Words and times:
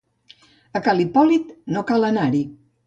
A 0.79 0.81
ca 0.87 0.95
l'Hipòlit 1.01 1.55
no 1.77 1.87
cal 1.93 2.11
anar-hi. 2.13 2.45